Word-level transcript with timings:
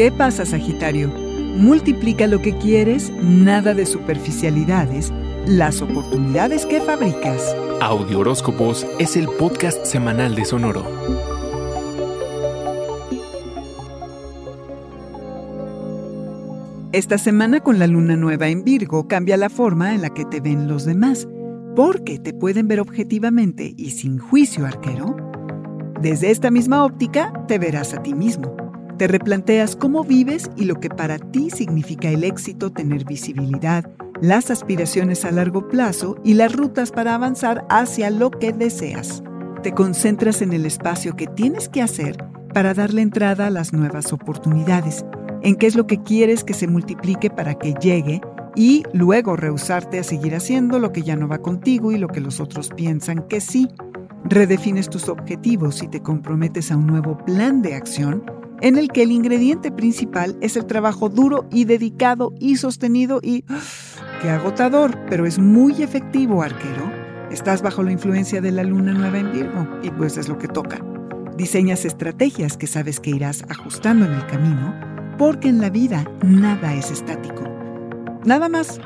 ¿Qué 0.00 0.10
pasa, 0.10 0.46
Sagitario? 0.46 1.08
Multiplica 1.08 2.26
lo 2.26 2.40
que 2.40 2.56
quieres, 2.56 3.12
nada 3.22 3.74
de 3.74 3.84
superficialidades, 3.84 5.12
las 5.46 5.82
oportunidades 5.82 6.64
que 6.64 6.80
fabricas. 6.80 7.54
Audio 7.82 8.20
Horóscopos 8.20 8.86
es 8.98 9.16
el 9.16 9.28
podcast 9.28 9.84
semanal 9.84 10.34
de 10.36 10.46
Sonoro. 10.46 10.86
Esta 16.92 17.18
semana 17.18 17.60
con 17.60 17.78
la 17.78 17.86
luna 17.86 18.16
nueva 18.16 18.48
en 18.48 18.64
Virgo 18.64 19.06
cambia 19.06 19.36
la 19.36 19.50
forma 19.50 19.94
en 19.94 20.00
la 20.00 20.08
que 20.08 20.24
te 20.24 20.40
ven 20.40 20.66
los 20.66 20.86
demás, 20.86 21.28
porque 21.74 22.18
te 22.18 22.32
pueden 22.32 22.68
ver 22.68 22.80
objetivamente 22.80 23.74
y 23.76 23.90
sin 23.90 24.18
juicio 24.18 24.66
arquero. 24.66 25.16
Desde 26.00 26.30
esta 26.30 26.50
misma 26.50 26.84
óptica 26.84 27.32
te 27.46 27.58
verás 27.58 27.94
a 27.94 28.02
ti 28.02 28.14
mismo. 28.14 28.56
Te 28.96 29.06
replanteas 29.06 29.76
cómo 29.76 30.04
vives 30.04 30.50
y 30.56 30.64
lo 30.64 30.80
que 30.80 30.90
para 30.90 31.18
ti 31.18 31.50
significa 31.50 32.08
el 32.08 32.24
éxito, 32.24 32.70
tener 32.70 33.04
visibilidad, 33.04 33.90
las 34.20 34.50
aspiraciones 34.50 35.24
a 35.24 35.30
largo 35.30 35.68
plazo 35.68 36.16
y 36.24 36.34
las 36.34 36.52
rutas 36.54 36.90
para 36.90 37.14
avanzar 37.14 37.64
hacia 37.70 38.10
lo 38.10 38.30
que 38.30 38.52
deseas. 38.52 39.22
Te 39.62 39.72
concentras 39.72 40.42
en 40.42 40.52
el 40.52 40.66
espacio 40.66 41.16
que 41.16 41.26
tienes 41.26 41.68
que 41.68 41.82
hacer 41.82 42.16
para 42.52 42.74
darle 42.74 43.02
entrada 43.02 43.46
a 43.46 43.50
las 43.50 43.72
nuevas 43.72 44.12
oportunidades, 44.12 45.04
en 45.42 45.56
qué 45.56 45.66
es 45.66 45.76
lo 45.76 45.86
que 45.86 46.02
quieres 46.02 46.44
que 46.44 46.54
se 46.54 46.66
multiplique 46.66 47.30
para 47.30 47.54
que 47.54 47.74
llegue 47.74 48.20
y 48.54 48.82
luego 48.92 49.36
rehusarte 49.36 49.98
a 49.98 50.04
seguir 50.04 50.34
haciendo 50.34 50.78
lo 50.78 50.92
que 50.92 51.02
ya 51.02 51.16
no 51.16 51.28
va 51.28 51.38
contigo 51.38 51.92
y 51.92 51.98
lo 51.98 52.08
que 52.08 52.20
los 52.20 52.40
otros 52.40 52.70
piensan 52.70 53.26
que 53.28 53.40
sí. 53.40 53.68
Redefines 54.24 54.88
tus 54.88 55.08
objetivos 55.08 55.82
y 55.82 55.88
te 55.88 56.02
comprometes 56.02 56.70
a 56.70 56.76
un 56.76 56.86
nuevo 56.86 57.16
plan 57.24 57.62
de 57.62 57.74
acción 57.74 58.22
en 58.60 58.76
el 58.76 58.88
que 58.88 59.02
el 59.02 59.12
ingrediente 59.12 59.70
principal 59.70 60.36
es 60.40 60.56
el 60.56 60.66
trabajo 60.66 61.08
duro 61.08 61.46
y 61.50 61.64
dedicado 61.64 62.32
y 62.38 62.56
sostenido 62.56 63.20
y... 63.22 63.44
¡Qué 64.20 64.28
agotador! 64.28 64.98
Pero 65.08 65.24
es 65.24 65.38
muy 65.38 65.82
efectivo, 65.82 66.42
arquero. 66.42 66.92
Estás 67.30 67.62
bajo 67.62 67.82
la 67.82 67.92
influencia 67.92 68.40
de 68.40 68.52
la 68.52 68.64
luna 68.64 68.92
nueva 68.92 69.18
en 69.18 69.32
Virgo 69.32 69.66
y 69.82 69.90
pues 69.90 70.18
es 70.18 70.28
lo 70.28 70.36
que 70.36 70.48
toca. 70.48 70.84
Diseñas 71.36 71.86
estrategias 71.86 72.58
que 72.58 72.66
sabes 72.66 73.00
que 73.00 73.10
irás 73.10 73.44
ajustando 73.48 74.04
en 74.04 74.12
el 74.12 74.26
camino 74.26 74.74
porque 75.16 75.48
en 75.48 75.60
la 75.60 75.70
vida 75.70 76.04
nada 76.22 76.74
es 76.74 76.90
estático. 76.90 77.49
Nada 78.24 78.48
más. 78.48 78.80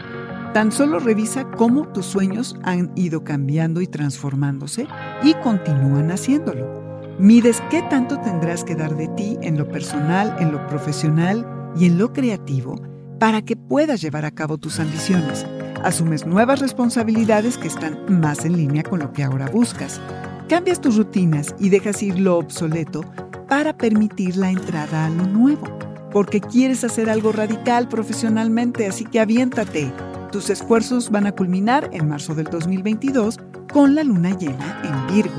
Tan 0.53 0.71
solo 0.71 1.01
revisa 1.01 1.51
cómo 1.57 1.89
tus 1.89 2.07
sueños 2.07 2.57
han 2.63 2.93
ido 2.95 3.25
cambiando 3.25 3.81
y 3.81 3.89
transformándose 3.89 4.87
y 5.25 5.35
continúan 5.35 6.13
haciéndolo. 6.13 6.85
Mides 7.19 7.61
qué 7.71 7.83
tanto 7.91 8.21
tendrás 8.21 8.63
que 8.63 8.77
dar 8.77 8.97
de 8.97 9.09
ti 9.09 9.37
en 9.43 9.59
lo 9.59 9.69
personal, 9.69 10.37
en 10.39 10.53
lo 10.53 10.65
profesional 10.69 11.45
y 11.77 11.87
en 11.87 11.99
lo 11.99 12.13
creativo 12.13 12.77
para 13.19 13.43
que 13.43 13.57
puedas 13.57 14.01
llevar 14.01 14.25
a 14.25 14.31
cabo 14.31 14.59
tus 14.59 14.79
ambiciones. 14.79 15.47
Asumes 15.83 16.27
nuevas 16.27 16.61
responsabilidades 16.61 17.59
que 17.59 17.69
están 17.69 18.21
más 18.21 18.45
en 18.45 18.57
línea 18.57 18.83
con 18.83 19.01
lo 19.01 19.13
que 19.13 19.25
ahora 19.25 19.49
buscas. 19.49 20.01
Cambias 20.49 20.81
tus 20.81 20.97
rutinas 20.97 21.55
y 21.59 21.71
dejas 21.71 22.03
ir 22.03 22.19
lo 22.19 22.39
obsoleto 22.39 23.03
para 23.49 23.77
permitir 23.77 24.37
la 24.37 24.51
entrada 24.51 25.07
a 25.07 25.11
lo 25.11 25.27
nuevo. 25.27 25.84
Porque 26.15 26.41
quieres 26.41 26.85
hacer 26.85 27.11
algo 27.11 27.33
radical 27.33 27.89
profesionalmente, 27.89 28.87
así 28.87 29.05
que 29.05 29.19
aviéntate. 29.19 29.93
Tus 30.31 30.49
esfuerzos 30.49 31.11
van 31.11 31.27
a 31.27 31.33
culminar 31.33 31.91
en 31.93 32.09
marzo 32.09 32.37
del 32.37 32.47
2022 32.47 33.41
con 33.73 33.97
la 33.97 34.05
luna 34.05 34.31
llena 34.39 34.81
en 34.85 35.15
Virgo. 35.15 35.35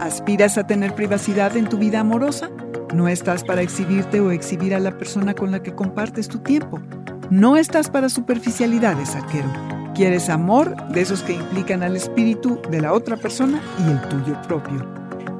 ¿Aspiras 0.00 0.56
a 0.56 0.66
tener 0.66 0.94
privacidad 0.94 1.58
en 1.58 1.68
tu 1.68 1.76
vida 1.76 2.00
amorosa? 2.00 2.48
No 2.94 3.06
estás 3.06 3.44
para 3.44 3.60
exhibirte 3.60 4.20
o 4.20 4.30
exhibir 4.30 4.74
a 4.74 4.80
la 4.80 4.96
persona 4.96 5.34
con 5.34 5.50
la 5.50 5.62
que 5.62 5.74
compartes 5.74 6.28
tu 6.28 6.38
tiempo. 6.38 6.80
No 7.28 7.58
estás 7.58 7.90
para 7.90 8.08
superficialidades, 8.08 9.14
arquero. 9.14 9.52
Quieres 9.94 10.30
amor 10.30 10.74
de 10.88 11.02
esos 11.02 11.22
que 11.22 11.34
implican 11.34 11.82
al 11.82 11.96
espíritu 11.96 12.62
de 12.70 12.80
la 12.80 12.94
otra 12.94 13.18
persona 13.18 13.60
y 13.78 13.90
el 13.90 14.00
tuyo 14.08 14.40
propio. 14.48 14.88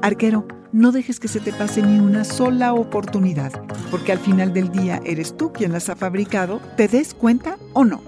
Arquero, 0.03 0.45
no 0.75 0.91
dejes 0.91 1.21
que 1.21 1.29
se 1.29 1.39
te 1.39 1.53
pase 1.53 1.81
ni 1.81 1.99
una 1.99 2.25
sola 2.25 2.73
oportunidad, 2.73 3.53
porque 3.89 4.11
al 4.11 4.19
final 4.19 4.53
del 4.53 4.71
día 4.71 5.01
eres 5.05 5.37
tú 5.37 5.53
quien 5.53 5.71
las 5.71 5.87
ha 5.89 5.95
fabricado, 5.95 6.59
te 6.75 6.89
des 6.89 7.13
cuenta 7.13 7.57
o 7.71 7.85
no. 7.85 8.01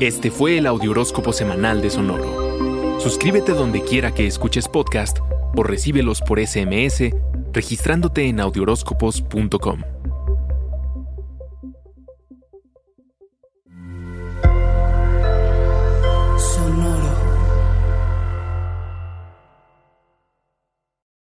Este 0.00 0.32
fue 0.32 0.58
el 0.58 0.66
Audioróscopo 0.66 1.32
Semanal 1.32 1.80
de 1.80 1.90
Sonoro. 1.90 2.98
Suscríbete 3.00 3.52
donde 3.52 3.82
quiera 3.82 4.12
que 4.12 4.26
escuches 4.26 4.66
podcast 4.66 5.18
o 5.54 5.62
recíbelos 5.62 6.20
por 6.20 6.44
SMS 6.44 7.10
registrándote 7.52 8.26
en 8.26 8.40
audioróscopos.com. 8.40 9.97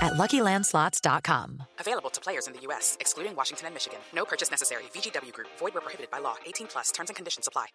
at 0.00 0.14
LuckyLandSlots.com. 0.14 1.62
Available 1.78 2.10
to 2.10 2.20
players 2.20 2.46
in 2.46 2.52
the 2.52 2.60
U.S., 2.68 2.96
excluding 3.00 3.34
Washington 3.36 3.66
and 3.66 3.74
Michigan. 3.74 4.00
No 4.14 4.24
purchase 4.24 4.50
necessary. 4.50 4.82
VGW 4.94 5.32
Group. 5.32 5.48
Void 5.58 5.74
where 5.74 5.82
prohibited 5.82 6.10
by 6.10 6.18
law. 6.18 6.36
18 6.44 6.66
plus. 6.66 6.92
Terms 6.92 7.10
and 7.10 7.16
conditions 7.16 7.48
apply. 7.48 7.68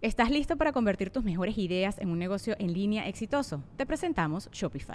¿Estás 0.00 0.30
listo 0.30 0.56
para 0.56 0.70
convertir 0.72 1.10
tus 1.10 1.24
mejores 1.24 1.58
ideas 1.58 1.98
en 1.98 2.10
un 2.10 2.20
negocio 2.20 2.54
en 2.60 2.72
línea 2.72 3.08
exitoso? 3.08 3.64
Te 3.76 3.84
presentamos 3.84 4.48
Shopify. 4.52 4.94